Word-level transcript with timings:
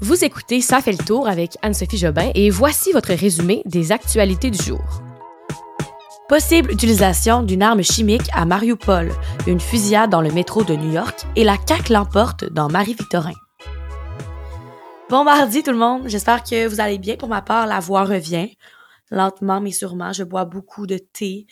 Vous 0.00 0.24
écoutez 0.24 0.60
Ça 0.60 0.80
fait 0.80 0.92
le 0.92 1.04
tour 1.04 1.26
avec 1.26 1.56
Anne-Sophie 1.60 1.98
Jobin 1.98 2.30
et 2.36 2.50
voici 2.50 2.92
votre 2.92 3.12
résumé 3.12 3.62
des 3.64 3.90
actualités 3.90 4.48
du 4.48 4.62
jour. 4.62 5.02
Possible 6.28 6.70
utilisation 6.70 7.42
d'une 7.42 7.62
arme 7.62 7.82
chimique 7.82 8.30
à 8.32 8.44
Mariupol, 8.44 9.10
une 9.48 9.58
fusillade 9.58 10.08
dans 10.08 10.20
le 10.20 10.30
métro 10.30 10.62
de 10.62 10.74
New 10.74 10.92
York 10.92 11.26
et 11.34 11.42
la 11.42 11.56
CAQ 11.66 11.92
l'emporte 11.92 12.44
dans 12.44 12.68
Marie-Victorin. 12.68 13.32
Bon 15.10 15.24
mardi 15.24 15.64
tout 15.64 15.72
le 15.72 15.78
monde, 15.78 16.02
j'espère 16.06 16.44
que 16.44 16.68
vous 16.68 16.80
allez 16.80 16.98
bien. 16.98 17.16
Pour 17.16 17.28
ma 17.28 17.42
part, 17.42 17.66
la 17.66 17.80
voix 17.80 18.04
revient. 18.04 18.50
Lentement 19.10 19.60
mais 19.60 19.72
sûrement, 19.72 20.12
je 20.12 20.22
bois 20.22 20.44
beaucoup 20.44 20.86
de 20.86 20.98
thé, 20.98 21.48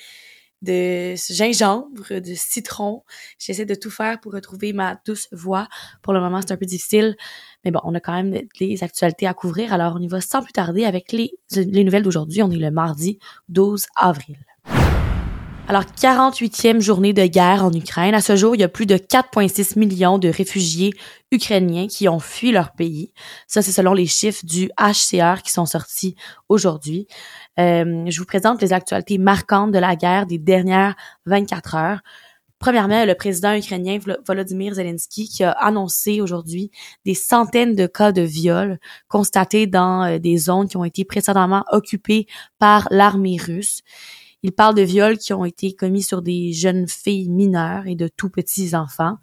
de 0.63 1.15
gingembre, 1.17 2.21
de 2.21 2.35
citron. 2.35 3.03
J'essaie 3.39 3.67
de 3.67 3.75
tout 3.75 3.91
faire 3.91 4.21
pour 4.21 4.33
retrouver 4.33 4.73
ma 4.73 4.99
douce 5.07 5.29
voix. 5.33 5.69
Pour 6.03 6.13
le 6.13 6.21
moment, 6.21 6.41
c'est 6.41 6.53
un 6.53 6.57
peu 6.57 6.67
difficile, 6.67 7.17
mais 7.65 7.71
bon, 7.71 7.81
on 7.85 7.95
a 7.95 8.01
quand 8.01 8.15
même 8.15 8.43
des 8.59 8.83
actualités 8.83 9.27
à 9.27 9.35
couvrir. 9.35 9.73
Alors, 9.73 9.95
on 9.97 10.01
y 10.01 10.09
va 10.09 10.21
sans 10.21 10.43
plus 10.43 10.53
tarder 10.53 10.85
avec 10.85 11.13
les, 11.13 11.33
les 11.55 11.85
nouvelles 11.85 12.03
d'aujourd'hui. 12.03 12.43
On 12.43 12.51
est 12.51 12.57
le 12.57 12.71
mardi 12.71 13.19
12 13.49 13.87
avril. 13.97 14.39
Alors, 15.69 15.83
48e 15.83 16.81
journée 16.81 17.13
de 17.13 17.27
guerre 17.27 17.65
en 17.65 17.73
Ukraine. 17.73 18.15
À 18.15 18.21
ce 18.21 18.37
jour, 18.37 18.55
il 18.55 18.61
y 18.61 18.65
a 18.65 18.69
plus 18.69 18.87
de 18.87 18.97
4,6 18.97 19.77
millions 19.77 20.17
de 20.17 20.29
réfugiés 20.29 20.93
ukrainiens 21.33 21.89
qui 21.89 22.09
ont 22.09 22.21
fui 22.21 22.53
leur 22.53 22.71
pays. 22.71 23.13
Ça, 23.49 23.63
c'est 23.63 23.73
selon 23.73 23.93
les 23.93 24.07
chiffres 24.07 24.47
du 24.47 24.71
HCR 24.79 25.43
qui 25.43 25.51
sont 25.51 25.67
sortis 25.67 26.15
aujourd'hui. 26.49 27.09
Euh, 27.59 28.05
je 28.09 28.19
vous 28.19 28.27
présente 28.27 28.61
les 28.61 28.73
actualités 28.73 29.19
marquantes 29.19 29.73
de 29.73 29.79
la 29.79 29.97
guerre 29.97 30.27
des 30.27 30.39
dernières 30.39 30.95
24 31.27 31.75
heures. 31.75 32.01
Premièrement, 32.59 33.05
le 33.05 33.15
président 33.15 33.55
ukrainien 33.55 33.99
Volodymyr 34.27 34.75
Zelensky 34.75 35.29
qui 35.29 35.45
a 35.45 35.51
annoncé 35.53 36.23
aujourd'hui 36.23 36.71
des 37.05 37.15
centaines 37.15 37.75
de 37.75 37.87
cas 37.87 38.13
de 38.13 38.23
viol 38.23 38.79
constatés 39.09 39.67
dans 39.67 40.05
euh, 40.05 40.19
des 40.19 40.39
zones 40.39 40.69
qui 40.69 40.77
ont 40.77 40.85
été 40.85 41.05
précédemment 41.05 41.65
occupées 41.71 42.27
par 42.59 42.89
l'armée 42.91 43.37
russe. 43.39 43.83
Il 44.47 44.53
parle 44.53 44.77
de 44.77 44.83
viols 44.83 45.19
qui 45.19 45.33
ont 45.33 45.45
été 45.45 45.75
commis 45.75 46.05
sur 46.05 46.23
des 46.23 46.53
jeunes 46.53 46.87
filles 46.87 47.29
mineures 47.29 47.89
et 47.89 47.97
de 47.97 48.07
tout 48.07 48.31
petits 48.31 48.77
enfants. 48.77 49.17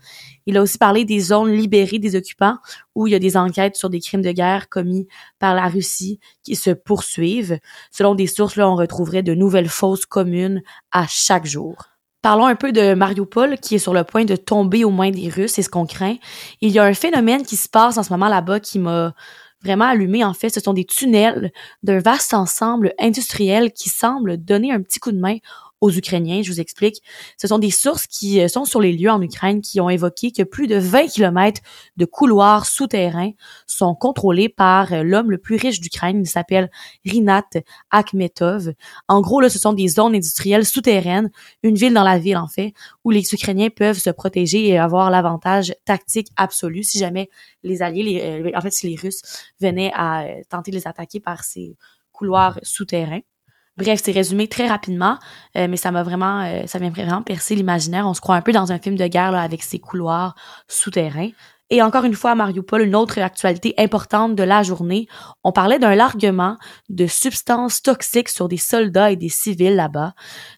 Il 0.45 0.57
a 0.57 0.61
aussi 0.61 0.77
parlé 0.77 1.05
des 1.05 1.21
zones 1.21 1.49
libérées 1.49 1.97
des 1.97 2.17
occupants 2.17 2.57
où 2.93 3.07
il 3.07 3.11
y 3.11 3.15
a 3.15 3.19
des 3.19 3.37
enquêtes 3.37 3.77
sur 3.77 3.89
des 3.89 4.01
crimes 4.01 4.21
de 4.21 4.33
guerre 4.33 4.67
commis 4.67 5.07
par 5.39 5.55
la 5.55 5.69
Russie 5.69 6.19
qui 6.43 6.57
se 6.57 6.71
poursuivent. 6.71 7.57
Selon 7.89 8.15
des 8.15 8.27
sources, 8.27 8.57
là, 8.57 8.69
on 8.69 8.75
retrouverait 8.75 9.23
de 9.23 9.33
nouvelles 9.33 9.69
fausses 9.69 10.05
communes 10.05 10.61
à 10.91 11.05
chaque 11.07 11.45
jour. 11.45 11.77
Parlons 12.21 12.45
un 12.45 12.55
peu 12.55 12.73
de 12.73 12.93
Mariupol, 12.93 13.57
qui 13.59 13.75
est 13.75 13.79
sur 13.79 13.93
le 13.93 14.03
point 14.03 14.25
de 14.25 14.35
tomber 14.35 14.83
aux 14.83 14.91
mains 14.91 15.11
des 15.11 15.29
Russes, 15.29 15.53
c'est 15.53 15.61
ce 15.61 15.69
qu'on 15.69 15.85
craint. 15.85 16.15
Il 16.59 16.71
y 16.71 16.79
a 16.79 16.83
un 16.83 16.93
phénomène 16.93 17.43
qui 17.43 17.55
se 17.55 17.69
passe 17.69 17.97
en 17.97 18.03
ce 18.03 18.11
moment 18.11 18.27
là-bas 18.27 18.59
qui 18.59 18.77
m'a 18.77 19.13
vraiment 19.63 19.85
allumé. 19.85 20.23
En 20.23 20.33
fait, 20.33 20.49
ce 20.49 20.59
sont 20.59 20.73
des 20.73 20.85
tunnels 20.85 21.51
d'un 21.83 21.99
vaste 21.99 22.33
ensemble 22.33 22.93
industriel 22.99 23.71
qui 23.71 23.89
semble 23.89 24.37
donner 24.37 24.71
un 24.71 24.81
petit 24.81 24.99
coup 24.99 25.11
de 25.11 25.19
main 25.19 25.37
aux 25.83 25.91
Ukrainiens. 25.91 26.41
Je 26.41 26.49
vous 26.49 26.61
explique. 26.61 27.03
Ce 27.37 27.45
sont 27.45 27.59
des 27.59 27.69
sources 27.69 28.07
qui 28.07 28.39
euh, 28.39 28.47
sont 28.47 28.63
sur 28.63 28.79
les 28.79 28.93
lieux 28.93 29.11
en 29.11 29.21
Ukraine 29.21 29.59
qui 29.59 29.81
ont 29.81 29.89
évoqué 29.89 30.31
que 30.31 30.43
plus 30.43 30.67
de 30.67 30.77
20 30.77 31.07
kilomètres 31.07 31.61
de 31.97 32.05
couloirs 32.05 32.65
souterrains 32.65 33.31
sont 33.67 33.93
contrôlés 33.93 34.47
par 34.47 34.93
euh, 34.93 35.03
l'homme 35.03 35.29
le 35.29 35.37
plus 35.37 35.57
riche 35.57 35.81
d'Ukraine. 35.81 36.21
Il 36.21 36.27
s'appelle 36.27 36.71
Rinat 37.05 37.49
Akhmetov. 37.91 38.73
En 39.09 39.19
gros, 39.19 39.41
là, 39.41 39.49
ce 39.49 39.59
sont 39.59 39.73
des 39.73 39.89
zones 39.89 40.15
industrielles 40.15 40.65
souterraines, 40.65 41.29
une 41.63 41.75
ville 41.75 41.93
dans 41.93 42.03
la 42.03 42.17
ville, 42.17 42.37
en 42.37 42.47
fait, 42.47 42.73
où 43.03 43.11
les 43.11 43.33
Ukrainiens 43.33 43.69
peuvent 43.69 43.99
se 43.99 44.09
protéger 44.09 44.69
et 44.69 44.77
avoir 44.77 45.11
l'avantage 45.11 45.75
tactique 45.83 46.29
absolu 46.37 46.83
si 46.83 46.97
jamais 46.97 47.29
les 47.63 47.81
Alliés, 47.81 48.03
les, 48.03 48.21
euh, 48.21 48.51
en 48.55 48.61
fait, 48.61 48.71
si 48.71 48.89
les 48.89 48.95
Russes 48.95 49.21
venaient 49.59 49.91
à 49.93 50.25
tenter 50.47 50.71
de 50.71 50.77
les 50.77 50.87
attaquer 50.87 51.19
par 51.19 51.43
ces 51.43 51.75
couloirs 52.13 52.57
souterrains. 52.63 53.19
Bref, 53.77 54.01
c'est 54.03 54.11
résumé 54.11 54.47
très 54.47 54.67
rapidement, 54.67 55.17
euh, 55.57 55.67
mais 55.67 55.77
ça 55.77 55.91
m'a 55.91 56.03
vraiment, 56.03 56.41
euh, 56.41 56.67
ça 56.67 56.77
m'a 56.79 56.89
vraiment 56.89 57.23
percé 57.23 57.55
l'imaginaire. 57.55 58.07
On 58.07 58.13
se 58.13 58.21
croit 58.21 58.35
un 58.35 58.41
peu 58.41 58.51
dans 58.51 58.71
un 58.71 58.77
film 58.77 58.95
de 58.95 59.07
guerre 59.07 59.31
là, 59.31 59.41
avec 59.41 59.63
ces 59.63 59.79
couloirs 59.79 60.35
souterrains. 60.67 61.29
Et 61.69 61.81
encore 61.81 62.03
une 62.03 62.13
fois, 62.13 62.31
à 62.31 62.35
Mariupol, 62.35 62.81
une 62.81 62.95
autre 62.95 63.19
actualité 63.19 63.73
importante 63.77 64.35
de 64.35 64.43
la 64.43 64.63
journée. 64.63 65.07
On 65.43 65.51
parlait 65.51 65.79
d'un 65.79 65.95
largement 65.95 66.57
de 66.89 67.07
substances 67.07 67.81
toxiques 67.81 68.29
sur 68.29 68.47
des 68.47 68.57
soldats 68.57 69.11
et 69.11 69.15
des 69.15 69.29
civils 69.29 69.75
là-bas. 69.75 70.13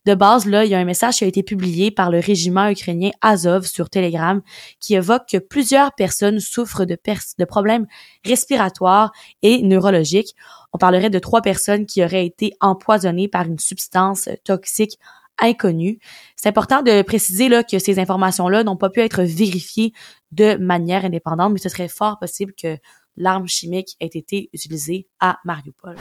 De 0.05 0.15
base, 0.15 0.45
là, 0.45 0.65
il 0.65 0.71
y 0.71 0.75
a 0.75 0.79
un 0.79 0.85
message 0.85 1.17
qui 1.17 1.23
a 1.23 1.27
été 1.27 1.43
publié 1.43 1.91
par 1.91 2.09
le 2.09 2.19
régiment 2.19 2.67
ukrainien 2.67 3.11
Azov 3.21 3.65
sur 3.65 3.89
Telegram 3.89 4.41
qui 4.79 4.95
évoque 4.95 5.27
que 5.31 5.37
plusieurs 5.37 5.93
personnes 5.93 6.39
souffrent 6.39 6.85
de 6.85 7.45
problèmes 7.45 7.85
respiratoires 8.25 9.11
et 9.41 9.61
neurologiques. 9.61 10.35
On 10.73 10.77
parlerait 10.77 11.09
de 11.09 11.19
trois 11.19 11.41
personnes 11.41 11.85
qui 11.85 12.03
auraient 12.03 12.25
été 12.25 12.53
empoisonnées 12.59 13.27
par 13.27 13.45
une 13.45 13.59
substance 13.59 14.27
toxique 14.43 14.99
inconnue. 15.41 15.99
C'est 16.35 16.49
important 16.49 16.81
de 16.81 17.01
préciser 17.01 17.49
là, 17.49 17.63
que 17.63 17.79
ces 17.79 17.99
informations-là 17.99 18.63
n'ont 18.63 18.77
pas 18.77 18.89
pu 18.89 19.01
être 19.01 19.23
vérifiées 19.23 19.93
de 20.31 20.55
manière 20.55 21.05
indépendante, 21.05 21.53
mais 21.53 21.59
ce 21.59 21.69
serait 21.69 21.87
fort 21.87 22.19
possible 22.19 22.53
que 22.53 22.77
l'arme 23.17 23.47
chimique 23.47 23.95
ait 23.99 24.07
été 24.07 24.49
utilisée 24.53 25.07
à 25.19 25.39
Mariupol. 25.45 25.95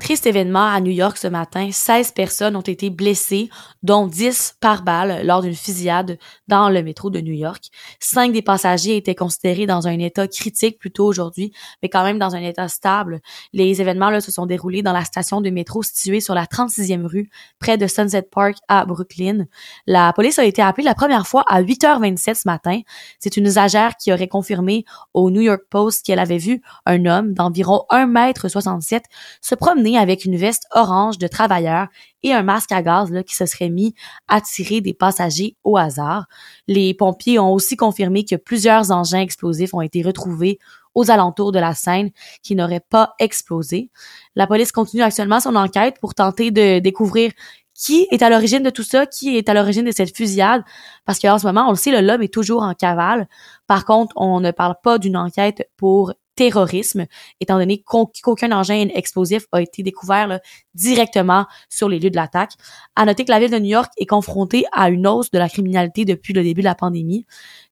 Triste 0.00 0.26
événement 0.26 0.66
à 0.66 0.80
New 0.80 0.90
York 0.90 1.16
ce 1.16 1.28
matin. 1.28 1.70
16 1.72 2.12
personnes 2.12 2.56
ont 2.56 2.60
été 2.60 2.90
blessées, 2.90 3.48
dont 3.82 4.06
10 4.06 4.56
par 4.60 4.82
balle 4.82 5.26
lors 5.26 5.40
d'une 5.40 5.54
fusillade 5.54 6.18
dans 6.46 6.68
le 6.68 6.82
métro 6.82 7.08
de 7.08 7.20
New 7.20 7.32
York. 7.32 7.64
Cinq 8.00 8.32
des 8.32 8.42
passagers 8.42 8.96
étaient 8.96 9.14
considérés 9.14 9.64
dans 9.64 9.88
un 9.88 9.98
état 9.98 10.28
critique 10.28 10.78
plutôt 10.78 11.06
aujourd'hui, 11.06 11.52
mais 11.82 11.88
quand 11.88 12.04
même 12.04 12.18
dans 12.18 12.34
un 12.34 12.42
état 12.42 12.68
stable. 12.68 13.20
Les 13.54 13.80
événements 13.80 14.20
se 14.20 14.30
sont 14.30 14.44
déroulés 14.44 14.82
dans 14.82 14.92
la 14.92 15.04
station 15.04 15.40
de 15.40 15.48
métro 15.48 15.82
située 15.82 16.20
sur 16.20 16.34
la 16.34 16.44
36e 16.44 17.06
rue, 17.06 17.30
près 17.58 17.78
de 17.78 17.86
Sunset 17.86 18.28
Park 18.30 18.56
à 18.68 18.84
Brooklyn. 18.84 19.46
La 19.86 20.12
police 20.12 20.38
a 20.38 20.44
été 20.44 20.60
appelée 20.60 20.84
la 20.84 20.94
première 20.94 21.26
fois 21.26 21.44
à 21.48 21.62
8h27 21.62 22.34
ce 22.34 22.42
matin. 22.46 22.80
C'est 23.18 23.38
une 23.38 23.46
usagère 23.46 23.96
qui 23.96 24.12
aurait 24.12 24.28
confirmé 24.28 24.84
au 25.14 25.30
New 25.30 25.40
York 25.40 25.62
Post 25.70 26.04
qu'elle 26.04 26.18
avait 26.18 26.38
vu 26.38 26.60
un 26.84 27.06
homme 27.06 27.32
d'environ 27.32 27.84
1m67 27.90 29.02
se 29.40 29.54
promener 29.54 29.83
avec 29.96 30.24
une 30.24 30.36
veste 30.36 30.64
orange 30.74 31.18
de 31.18 31.26
travailleur 31.26 31.88
et 32.22 32.32
un 32.32 32.42
masque 32.42 32.72
à 32.72 32.82
gaz 32.82 33.12
qui 33.26 33.34
se 33.34 33.46
serait 33.46 33.68
mis 33.68 33.94
à 34.28 34.40
tirer 34.40 34.80
des 34.80 34.94
passagers 34.94 35.56
au 35.62 35.76
hasard. 35.76 36.26
Les 36.66 36.94
pompiers 36.94 37.38
ont 37.38 37.52
aussi 37.52 37.76
confirmé 37.76 38.24
que 38.24 38.36
plusieurs 38.36 38.90
engins 38.90 39.20
explosifs 39.20 39.74
ont 39.74 39.82
été 39.82 40.02
retrouvés 40.02 40.58
aux 40.94 41.10
alentours 41.10 41.52
de 41.52 41.58
la 41.58 41.74
scène 41.74 42.10
qui 42.42 42.54
n'auraient 42.54 42.84
pas 42.88 43.14
explosé. 43.18 43.90
La 44.36 44.46
police 44.46 44.72
continue 44.72 45.02
actuellement 45.02 45.40
son 45.40 45.56
enquête 45.56 45.96
pour 46.00 46.14
tenter 46.14 46.50
de 46.50 46.78
découvrir 46.78 47.32
qui 47.74 48.06
est 48.10 48.22
à 48.22 48.30
l'origine 48.30 48.62
de 48.62 48.70
tout 48.70 48.84
ça, 48.84 49.04
qui 49.04 49.36
est 49.36 49.48
à 49.48 49.54
l'origine 49.54 49.84
de 49.84 49.90
cette 49.90 50.16
fusillade, 50.16 50.62
parce 51.04 51.18
qu'en 51.18 51.38
ce 51.38 51.46
moment, 51.46 51.66
on 51.66 51.70
le 51.70 51.76
sait, 51.76 51.90
le 51.90 52.06
l'homme 52.06 52.22
est 52.22 52.32
toujours 52.32 52.62
en 52.62 52.72
cavale. 52.72 53.28
Par 53.66 53.84
contre, 53.84 54.12
on 54.16 54.38
ne 54.40 54.52
parle 54.52 54.76
pas 54.82 54.98
d'une 54.98 55.16
enquête 55.16 55.68
pour 55.76 56.14
terrorisme, 56.34 57.06
étant 57.40 57.58
donné 57.58 57.82
qu'aucun 57.82 58.52
engin 58.52 58.88
explosif 58.94 59.46
a 59.52 59.62
été 59.62 59.82
découvert 59.82 60.40
directement 60.74 61.46
sur 61.68 61.88
les 61.88 61.98
lieux 61.98 62.10
de 62.10 62.16
l'attaque. 62.16 62.52
À 62.96 63.04
noter 63.04 63.24
que 63.24 63.30
la 63.30 63.38
ville 63.38 63.50
de 63.50 63.58
New 63.58 63.70
York 63.70 63.92
est 63.96 64.06
confrontée 64.06 64.64
à 64.72 64.90
une 64.90 65.06
hausse 65.06 65.30
de 65.30 65.38
la 65.38 65.48
criminalité 65.48 66.04
depuis 66.04 66.32
le 66.32 66.42
début 66.42 66.60
de 66.60 66.66
la 66.66 66.74
pandémie. 66.74 67.26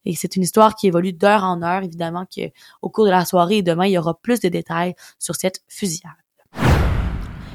Et 0.04 0.14
c'est 0.14 0.36
une 0.36 0.42
histoire 0.42 0.74
qui 0.74 0.86
évolue 0.86 1.12
d'heure 1.12 1.44
en 1.44 1.62
heure. 1.62 1.82
Évidemment 1.82 2.24
qu'au 2.26 2.88
cours 2.90 3.04
de 3.04 3.10
la 3.10 3.24
soirée 3.24 3.58
et 3.58 3.62
demain, 3.62 3.86
il 3.86 3.92
y 3.92 3.98
aura 3.98 4.18
plus 4.20 4.40
de 4.40 4.48
détails 4.48 4.94
sur 5.18 5.34
cette 5.34 5.62
fusillade. 5.68 6.21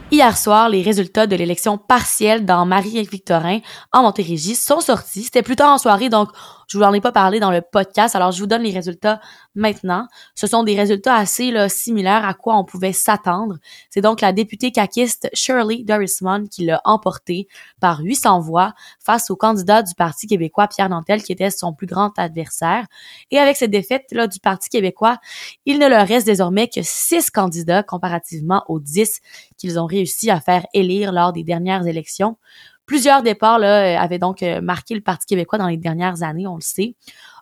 Hier 0.10 0.38
soir, 0.38 0.70
les 0.70 0.82
résultats 0.82 1.28
de 1.28 1.36
l'élection 1.36 1.78
partielle 1.78 2.46
dans 2.46 2.66
Marie-Victorin 2.66 3.60
en 3.92 4.04
Montérégie 4.04 4.56
sont 4.56 4.80
sortis. 4.80 5.24
C'était 5.24 5.42
plus 5.42 5.58
tard 5.58 5.74
en 5.74 5.78
soirée, 5.78 6.08
donc 6.08 6.30
je 6.70 6.78
vous 6.78 6.84
en 6.84 6.94
ai 6.94 7.02
pas 7.02 7.12
parlé 7.12 7.42
dans 7.42 7.52
le 7.52 7.62
podcast, 7.62 8.16
alors 8.16 8.32
je 8.32 8.40
vous 8.40 8.48
donne 8.48 8.64
les 8.64 8.72
résultats 8.72 9.20
maintenant. 9.56 10.08
Ce 10.34 10.48
sont 10.48 10.64
des 10.64 10.76
résultats 10.76 11.16
assez 11.16 11.54
similaires 11.70 12.26
à 12.26 12.34
quoi 12.34 12.58
on 12.58 12.64
pouvait 12.64 12.94
s'attendre. 12.94 13.58
C'est 13.90 14.02
donc 14.02 14.22
la 14.22 14.32
députée 14.32 14.72
caquiste 14.72 15.30
Shirley 15.34 15.84
Dorismond 15.84 16.48
qui 16.48 16.66
l'a 16.66 16.82
emporté 16.86 17.48
par 17.82 18.00
800 18.02 18.40
voix 18.42 18.74
face 19.00 19.30
au 19.30 19.36
candidat 19.36 19.82
du 19.82 19.94
Parti 19.96 20.28
québécois 20.28 20.68
Pierre 20.68 20.90
Nantel 20.90 21.22
qui 21.22 21.34
était 21.34 21.52
son 21.52 21.74
plus 21.74 21.88
grand 21.88 22.18
adversaire. 22.18 22.86
Et 23.32 23.40
avec 23.40 23.58
cette 23.58 23.72
défaite 23.72 24.06
là 24.12 24.28
du 24.28 24.40
Parti 24.40 24.70
québécois, 24.70 25.18
il 25.66 25.80
ne 25.80 25.88
leur 25.88 26.08
reste 26.08 26.26
désormais 26.26 26.70
que 26.70 26.82
six 26.82 27.30
candidats 27.30 27.84
comparativement 27.84 28.64
aux 28.68 28.80
10 28.80 29.20
qu'ils 29.58 29.80
ont 29.80 29.86
réussi 29.86 29.97
à 30.30 30.40
faire 30.40 30.66
élire 30.74 31.12
lors 31.12 31.34
des 31.34 31.44
dernières 31.44 31.88
élections. 31.88 32.38
Plusieurs 32.86 33.22
départs 33.22 33.60
là, 33.60 33.82
euh, 33.82 34.00
avaient 34.00 34.18
donc 34.18 34.42
euh, 34.42 34.62
marqué 34.62 34.96
le 34.96 35.02
Parti 35.02 35.26
québécois 35.26 35.60
dans 35.60 35.68
les 35.68 35.78
dernières 35.78 36.24
années, 36.24 36.48
on 36.48 36.56
le 36.56 36.62
sait. 36.62 36.96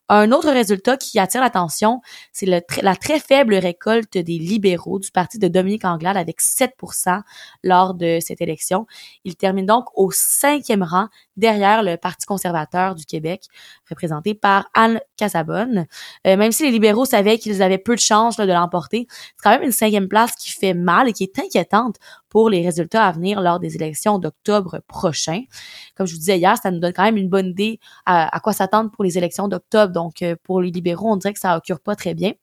Un 0.07 0.31
autre 0.31 0.51
résultat 0.51 0.97
qui 0.97 1.17
attire 1.17 1.41
l'attention, 1.41 2.01
c'est 2.31 2.45
la 2.45 2.95
très 2.95 3.19
faible 3.19 3.55
récolte 3.55 4.17
des 4.17 4.37
libéraux 4.37 4.99
du 4.99 5.09
parti 5.09 5.39
de 5.39 5.47
Dominique 5.47 5.83
Anglade 5.83 6.17
avec 6.17 6.41
7% 6.41 7.21
lors 7.63 7.95
de 7.95 8.19
cette 8.21 8.41
élection. 8.41 8.85
Il 9.23 9.35
termine 9.35 9.65
donc 9.65 9.85
au 9.95 10.11
cinquième 10.11 10.83
rang 10.83 11.07
derrière 11.37 11.83
le 11.83 11.97
Parti 11.97 12.25
conservateur 12.25 12.95
du 12.95 13.05
Québec, 13.05 13.45
représenté 13.89 14.33
par 14.33 14.69
Anne 14.73 14.99
Casabonne. 15.17 15.85
Euh, 16.27 16.37
même 16.37 16.51
si 16.51 16.63
les 16.63 16.71
libéraux 16.71 17.05
savaient 17.05 17.37
qu'ils 17.37 17.61
avaient 17.61 17.77
peu 17.77 17.95
de 17.95 17.99
chances 17.99 18.37
de 18.37 18.43
l'emporter, 18.51 19.07
c'est 19.09 19.43
quand 19.43 19.49
même 19.49 19.63
une 19.63 19.71
cinquième 19.71 20.07
place 20.07 20.31
qui 20.35 20.51
fait 20.51 20.73
mal 20.73 21.09
et 21.09 21.13
qui 21.13 21.23
est 21.23 21.39
inquiétante 21.39 21.97
pour 22.29 22.49
les 22.49 22.65
résultats 22.65 23.05
à 23.05 23.11
venir 23.11 23.41
lors 23.41 23.59
des 23.59 23.75
élections 23.75 24.19
d'octobre 24.19 24.81
prochain. 24.87 25.43
Comme 25.95 26.05
je 26.05 26.13
vous 26.13 26.19
disais 26.19 26.37
hier, 26.37 26.57
ça 26.61 26.69
nous 26.69 26.79
donne 26.79 26.93
quand 26.93 27.03
même 27.03 27.17
une 27.17 27.29
bonne 27.29 27.47
idée 27.47 27.79
à, 28.05 28.39
quoi 28.41 28.51
s'attendre 28.53 28.91
pour 28.91 29.03
les 29.03 29.17
élections 29.17 29.47
d'octobre. 29.47 29.93
Donc, 29.95 30.21
euh, 30.21 30.35
pour 30.43 30.61
les 30.61 30.71
libéraux, 30.71 31.11
on 31.11 31.15
dirait 31.15 31.33
que 31.33 31.39
ça 31.39 31.55
occure 31.57 31.79
pas 31.79 31.95
très 31.95 32.13
bien. 32.13 32.33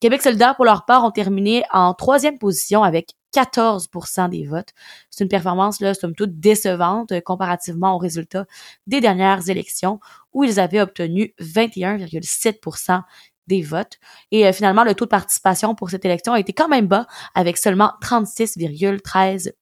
Québec 0.00 0.20
solidaire, 0.22 0.54
pour 0.54 0.66
leur 0.66 0.84
part, 0.84 1.02
ont 1.02 1.10
terminé 1.10 1.64
en 1.72 1.94
troisième 1.94 2.38
position 2.38 2.84
avec 2.84 3.14
14% 3.34 4.28
des 4.28 4.46
votes. 4.46 4.74
C'est 5.08 5.24
une 5.24 5.30
performance, 5.30 5.80
là, 5.80 5.94
somme 5.94 6.14
toute, 6.14 6.38
décevante 6.38 7.12
euh, 7.12 7.20
comparativement 7.22 7.94
aux 7.94 7.98
résultats 7.98 8.44
des 8.86 9.00
dernières 9.00 9.48
élections 9.48 9.98
où 10.34 10.44
ils 10.44 10.60
avaient 10.60 10.82
obtenu 10.82 11.34
21,7% 11.40 13.02
des 13.46 13.62
votes. 13.62 13.98
Et 14.30 14.46
euh, 14.46 14.52
finalement, 14.52 14.84
le 14.84 14.94
taux 14.94 15.06
de 15.06 15.10
participation 15.10 15.74
pour 15.74 15.88
cette 15.88 16.04
élection 16.04 16.34
a 16.34 16.40
été 16.40 16.52
quand 16.52 16.68
même 16.68 16.86
bas, 16.86 17.06
avec 17.34 17.56
seulement 17.56 17.92
36,13 18.02 19.52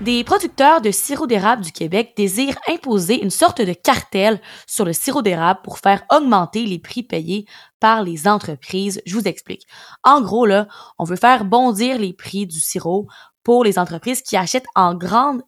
des 0.00 0.22
producteurs 0.22 0.80
de 0.80 0.92
sirop 0.92 1.26
d'érable 1.26 1.62
du 1.62 1.72
Québec 1.72 2.12
désirent 2.16 2.58
imposer 2.68 3.20
une 3.22 3.30
sorte 3.30 3.60
de 3.60 3.72
cartel 3.72 4.40
sur 4.66 4.84
le 4.84 4.92
sirop 4.92 5.22
d'érable 5.22 5.60
pour 5.64 5.78
faire 5.78 6.04
augmenter 6.12 6.66
les 6.66 6.78
prix 6.78 7.02
payés 7.02 7.46
par 7.80 8.02
les 8.02 8.28
entreprises. 8.28 9.02
Je 9.06 9.14
vous 9.14 9.26
explique. 9.26 9.66
En 10.04 10.20
gros, 10.20 10.46
là, 10.46 10.68
on 10.98 11.04
veut 11.04 11.16
faire 11.16 11.44
bondir 11.44 11.98
les 11.98 12.12
prix 12.12 12.46
du 12.46 12.60
sirop 12.60 13.08
pour 13.48 13.64
les 13.64 13.78
entreprises 13.78 14.20
qui 14.20 14.36
achètent 14.36 14.66
en 14.74 14.94
grande 14.94 15.40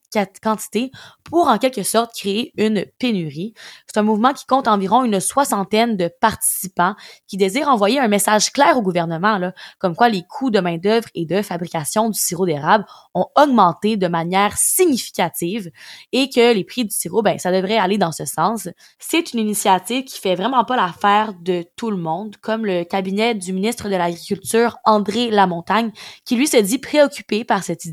quantité 0.43 0.91
pour 1.23 1.49
en 1.49 1.59
quelque 1.59 1.83
sorte 1.83 2.15
créer 2.17 2.51
une 2.57 2.87
pénurie. 2.99 3.53
C'est 3.87 4.01
un 4.01 4.03
mouvement 4.03 4.33
qui 4.33 4.47
compte 4.47 4.69
environ 4.69 5.05
une 5.05 5.21
soixantaine 5.21 5.99
de 5.99 6.11
participants 6.21 6.95
qui 7.29 7.37
désirent 7.37 7.69
envoyer 7.69 8.01
un 8.01 8.09
message 8.09 8.53
clair 8.53 8.79
au 8.79 8.83
gouvernement, 8.83 9.37
là, 9.37 9.53
comme 9.79 9.95
quoi 9.95 10.09
les 10.09 10.23
coûts 10.23 10.51
de 10.51 10.61
main-d'œuvre 10.61 11.09
et 11.15 11.27
de 11.27 11.43
fabrication 11.43 12.09
du 12.09 12.19
sirop 12.19 12.47
d'érable 12.47 12.87
ont 13.15 13.27
augmenté 13.37 13.99
de 13.99 14.09
manière 14.09 14.57
significative 14.57 15.71
et 16.13 16.31
que 16.31 16.55
les 16.55 16.65
prix 16.65 16.85
du 16.85 16.91
sirop, 16.91 17.21
ben, 17.21 17.39
ça 17.39 17.53
devrait 17.53 17.77
aller 17.77 17.99
dans 17.99 18.13
ce 18.13 18.25
sens. 18.25 18.67
C'est 18.99 19.35
une 19.35 19.41
initiative 19.41 20.05
qui 20.05 20.19
fait 20.19 20.37
vraiment 20.37 20.65
pas 20.65 20.77
l'affaire 20.77 21.35
de 21.35 21.67
tout 21.77 21.91
le 21.91 21.99
monde, 21.99 22.37
comme 22.39 22.65
le 22.65 22.85
cabinet 22.85 23.35
du 23.35 23.53
ministre 23.53 23.91
de 23.91 23.97
l'Agriculture, 23.97 24.79
André 24.87 25.31
Lamontagne, 25.31 25.93
qui 26.25 26.37
lui 26.37 26.47
se 26.49 26.57
dit 26.57 26.79
préoccupé 26.79 27.45
par 27.45 27.63
cette 27.63 27.85
idée 27.85 27.90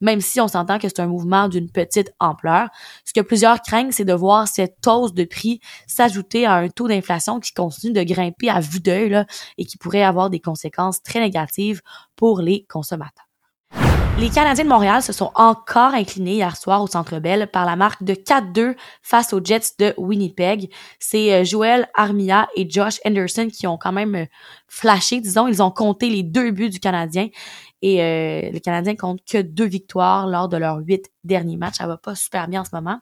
même 0.00 0.20
si 0.20 0.40
on 0.40 0.48
s'entend 0.48 0.78
que 0.78 0.88
c'est 0.88 1.00
un 1.00 1.06
mouvement 1.06 1.48
d'une 1.48 1.70
petite 1.70 2.12
ampleur. 2.20 2.68
Ce 3.04 3.12
que 3.12 3.20
plusieurs 3.20 3.60
craignent, 3.62 3.92
c'est 3.92 4.04
de 4.04 4.12
voir 4.12 4.48
cette 4.48 4.86
hausse 4.86 5.14
de 5.14 5.24
prix 5.24 5.60
s'ajouter 5.86 6.46
à 6.46 6.54
un 6.54 6.68
taux 6.68 6.88
d'inflation 6.88 7.40
qui 7.40 7.52
continue 7.52 7.92
de 7.92 8.02
grimper 8.02 8.50
à 8.50 8.60
vue 8.60 8.80
d'œil 8.80 9.24
et 9.56 9.64
qui 9.64 9.78
pourrait 9.78 10.02
avoir 10.02 10.30
des 10.30 10.40
conséquences 10.40 11.02
très 11.02 11.20
négatives 11.20 11.80
pour 12.16 12.40
les 12.40 12.66
consommateurs. 12.68 13.28
Les 14.18 14.30
Canadiens 14.30 14.64
de 14.64 14.68
Montréal 14.68 15.00
se 15.00 15.12
sont 15.12 15.30
encore 15.36 15.94
inclinés 15.94 16.32
hier 16.32 16.56
soir 16.56 16.82
au 16.82 16.88
Centre 16.88 17.20
Bell 17.20 17.46
par 17.46 17.64
la 17.64 17.76
marque 17.76 18.02
de 18.02 18.14
4-2 18.14 18.74
face 19.00 19.32
aux 19.32 19.40
Jets 19.42 19.76
de 19.78 19.94
Winnipeg. 19.96 20.72
C'est 20.98 21.32
euh, 21.32 21.44
Joel 21.44 21.88
Armia 21.94 22.48
et 22.56 22.68
Josh 22.68 22.98
Anderson 23.04 23.46
qui 23.46 23.68
ont 23.68 23.78
quand 23.78 23.92
même 23.92 24.16
euh, 24.16 24.26
flashé, 24.66 25.20
disons, 25.20 25.46
ils 25.46 25.62
ont 25.62 25.70
compté 25.70 26.10
les 26.10 26.24
deux 26.24 26.50
buts 26.50 26.68
du 26.68 26.80
Canadien 26.80 27.28
et 27.82 28.02
euh, 28.02 28.50
les 28.50 28.60
Canadiens 28.60 28.96
comptent 28.96 29.24
que 29.24 29.38
deux 29.38 29.66
victoires 29.66 30.26
lors 30.26 30.48
de 30.48 30.56
leurs 30.56 30.78
huit 30.78 31.10
derniers 31.24 31.56
matchs. 31.56 31.76
Ça 31.76 31.86
va 31.86 31.96
pas 31.96 32.14
super 32.14 32.48
bien 32.48 32.62
en 32.62 32.64
ce 32.64 32.74
moment. 32.74 32.98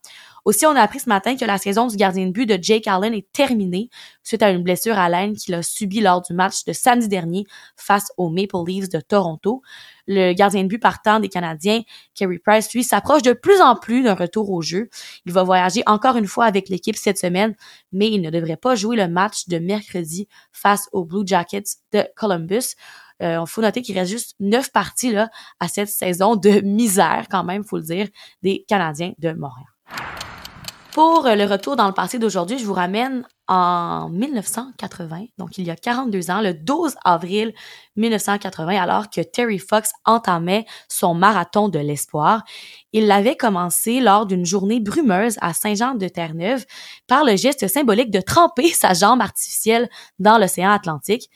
Aussi, 0.46 0.64
on 0.64 0.76
a 0.76 0.80
appris 0.80 1.00
ce 1.00 1.08
matin 1.08 1.36
que 1.36 1.44
la 1.44 1.58
saison 1.58 1.88
du 1.88 1.96
gardien 1.96 2.26
de 2.26 2.30
but 2.30 2.46
de 2.46 2.56
Jake 2.62 2.86
Allen 2.86 3.12
est 3.12 3.26
terminée 3.32 3.90
suite 4.22 4.44
à 4.44 4.50
une 4.50 4.62
blessure 4.62 4.96
à 4.96 5.08
l'aine 5.08 5.34
qu'il 5.34 5.54
a 5.54 5.62
subie 5.64 6.00
lors 6.00 6.22
du 6.22 6.34
match 6.34 6.64
de 6.64 6.72
samedi 6.72 7.08
dernier 7.08 7.46
face 7.76 8.12
aux 8.16 8.30
Maple 8.30 8.64
Leafs 8.64 8.88
de 8.88 9.00
Toronto. 9.00 9.60
Le 10.06 10.34
gardien 10.34 10.62
de 10.62 10.68
but 10.68 10.78
partant 10.78 11.18
des 11.18 11.28
Canadiens, 11.28 11.82
Kerry 12.14 12.38
Price, 12.38 12.72
lui, 12.72 12.84
s'approche 12.84 13.22
de 13.22 13.32
plus 13.32 13.60
en 13.60 13.74
plus 13.74 14.04
d'un 14.04 14.14
retour 14.14 14.48
au 14.52 14.62
jeu. 14.62 14.88
Il 15.24 15.32
va 15.32 15.42
voyager 15.42 15.82
encore 15.84 16.16
une 16.16 16.28
fois 16.28 16.44
avec 16.44 16.68
l'équipe 16.68 16.94
cette 16.94 17.18
semaine, 17.18 17.56
mais 17.90 18.08
il 18.08 18.20
ne 18.20 18.30
devrait 18.30 18.56
pas 18.56 18.76
jouer 18.76 18.94
le 18.94 19.08
match 19.08 19.48
de 19.48 19.58
mercredi 19.58 20.28
face 20.52 20.88
aux 20.92 21.04
Blue 21.04 21.26
Jackets 21.26 21.80
de 21.90 22.04
Columbus. 22.14 22.76
Euh, 23.20 23.40
il 23.44 23.48
faut 23.48 23.62
noter 23.62 23.82
qu'il 23.82 23.98
reste 23.98 24.12
juste 24.12 24.36
neuf 24.38 24.70
parties 24.70 25.10
là, 25.10 25.28
à 25.58 25.66
cette 25.66 25.88
saison 25.88 26.36
de 26.36 26.60
misère, 26.60 27.26
quand 27.28 27.42
même, 27.42 27.64
faut 27.64 27.78
le 27.78 27.82
dire, 27.82 28.06
des 28.42 28.64
Canadiens 28.68 29.12
de 29.18 29.32
Montréal. 29.32 29.75
Pour 30.96 31.26
euh, 31.26 31.34
le 31.34 31.44
retour 31.44 31.76
dans 31.76 31.88
le 31.88 31.92
passé 31.92 32.18
d'aujourd'hui, 32.18 32.56
je 32.56 32.64
vous 32.64 32.72
ramène 32.72 33.22
en 33.48 34.08
1980, 34.08 35.26
donc 35.36 35.58
il 35.58 35.66
y 35.66 35.70
a 35.70 35.76
42 35.76 36.30
ans, 36.30 36.40
le 36.40 36.54
12 36.54 36.94
avril 37.04 37.52
1980, 37.96 38.80
alors 38.80 39.10
que 39.10 39.20
Terry 39.20 39.58
Fox 39.58 39.90
entamait 40.06 40.64
son 40.88 41.12
marathon 41.12 41.68
de 41.68 41.78
l'espoir. 41.78 42.44
Il 42.94 43.08
l'avait 43.08 43.36
commencé 43.36 44.00
lors 44.00 44.24
d'une 44.24 44.46
journée 44.46 44.80
brumeuse 44.80 45.36
à 45.42 45.52
Saint-Jean-de-Terre-Neuve 45.52 46.64
par 47.06 47.24
le 47.24 47.36
geste 47.36 47.68
symbolique 47.68 48.10
de 48.10 48.22
tremper 48.22 48.68
sa 48.72 48.94
jambe 48.94 49.20
artificielle 49.20 49.90
dans 50.18 50.38
l'océan 50.38 50.70
Atlantique. 50.70 51.28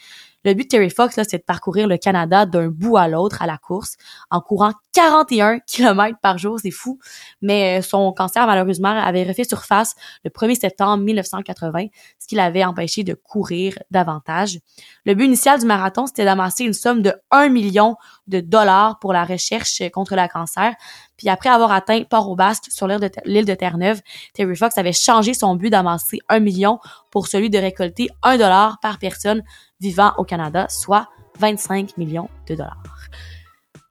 Le 0.45 0.55
but 0.55 0.65
de 0.65 0.69
Terry 0.69 0.89
Fox, 0.89 1.17
c'est 1.29 1.39
de 1.39 1.43
parcourir 1.43 1.87
le 1.87 1.99
Canada 1.99 2.47
d'un 2.47 2.69
bout 2.69 2.97
à 2.97 3.09
l'autre 3.09 3.43
à 3.43 3.47
la 3.47 3.59
course 3.59 3.97
en 4.31 4.41
courant 4.41 4.73
41 4.95 5.59
km 5.67 6.19
par 6.23 6.39
jour, 6.39 6.59
c'est 6.61 6.71
fou. 6.71 6.99
Mais 7.43 7.79
euh, 7.79 7.83
son 7.83 8.13
cancer, 8.13 8.47
malheureusement, 8.47 8.89
avait 8.89 9.25
refait 9.25 9.45
surface 9.45 9.95
le 10.25 10.31
1er 10.31 10.59
septembre 10.59 11.03
1980, 11.05 11.87
ce 12.19 12.27
qui 12.27 12.37
l'avait 12.37 12.65
empêché 12.65 13.05
de 13.05 13.13
courir 13.13 13.79
davantage. 13.91 14.59
Le 15.05 15.15
but 15.15 15.27
initial 15.27 15.61
du 15.61 15.67
marathon, 15.67 16.07
c'était 16.07 16.25
d'amasser 16.25 16.65
une 16.65 16.73
somme 16.73 17.03
de 17.03 17.13
1 17.31 17.51
million 17.51 17.97
de 18.27 18.41
dollars 18.41 18.99
pour 18.99 19.13
la 19.13 19.25
recherche 19.25 19.83
contre 19.93 20.17
le 20.17 20.27
cancer. 20.29 20.75
Puis 21.19 21.29
après 21.29 21.51
avoir 21.51 21.71
atteint 21.71 22.03
Port-au-Basque 22.05 22.69
sur 22.71 22.89
l'île 22.89 23.45
de, 23.45 23.55
Terre-Neuve, 23.55 24.01
Terry 24.33 24.57
Fox 24.57 24.79
avait 24.79 24.95
changé 24.95 25.35
son 25.35 25.55
but 25.55 25.69
d'amasser 25.69 26.19
1 26.31 26.41
million 26.41 26.79
pour 27.11 27.27
celui 27.27 27.51
de 27.51 27.59
récolter 27.59 28.09
1 28.23 28.39
dollar 28.39 28.79
par 28.81 28.99
personne 28.99 29.43
vivant 29.81 30.13
au 30.19 30.25
Canada, 30.25 30.67
soit 30.69 31.09
25 31.39 31.97
millions 31.97 32.29
de 32.49 32.55
dollars. 32.55 32.83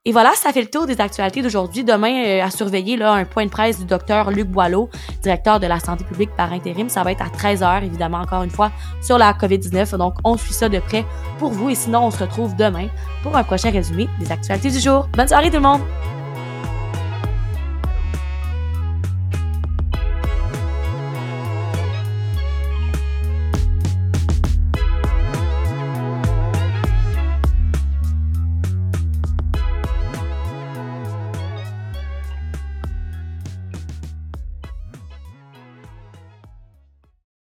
Et 0.05 0.11
voilà, 0.11 0.31
ça 0.33 0.53
fait 0.53 0.61
le 0.61 0.69
tour 0.69 0.87
des 0.87 0.99
actualités 1.01 1.41
d'aujourd'hui. 1.41 1.83
Demain, 1.83 2.23
euh, 2.25 2.43
à 2.43 2.49
surveiller 2.49 2.95
là, 2.95 3.13
un 3.13 3.25
point 3.25 3.45
de 3.45 3.49
presse 3.51 3.79
du 3.79 3.85
docteur 3.85 4.31
Luc 4.31 4.47
Boileau, 4.47 4.89
directeur 5.21 5.59
de 5.59 5.67
la 5.67 5.79
santé 5.79 6.05
publique 6.05 6.31
par 6.37 6.53
intérim. 6.53 6.87
Ça 6.89 7.03
va 7.03 7.11
être 7.11 7.21
à 7.21 7.27
13h, 7.27 7.83
évidemment, 7.83 8.19
encore 8.19 8.43
une 8.43 8.49
fois, 8.49 8.71
sur 9.01 9.17
la 9.17 9.33
COVID-19. 9.33 9.97
Donc, 9.97 10.15
on 10.23 10.37
suit 10.37 10.53
ça 10.53 10.69
de 10.69 10.79
près 10.79 11.05
pour 11.37 11.51
vous. 11.51 11.69
Et 11.69 11.75
sinon, 11.75 12.05
on 12.05 12.11
se 12.11 12.23
retrouve 12.23 12.55
demain 12.55 12.87
pour 13.21 13.35
un 13.35 13.43
prochain 13.43 13.71
résumé 13.71 14.07
des 14.19 14.31
actualités 14.31 14.71
du 14.71 14.79
jour. 14.79 15.07
Bonne 15.15 15.27
soirée 15.27 15.49
tout 15.49 15.57
le 15.57 15.61
monde! 15.61 15.81